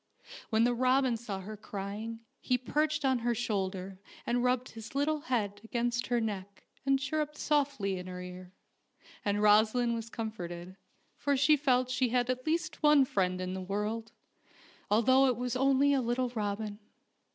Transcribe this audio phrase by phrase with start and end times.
[0.49, 5.19] When the robin saw her crying he perched on her shoulder and rubbed his little
[5.19, 8.51] head against her neck and chirruped softly in her ear,
[9.23, 10.75] and Rosaleen was comforted,
[11.17, 14.11] for she felt she had at least one friend in the world,
[14.89, 16.79] although it was only a little robin.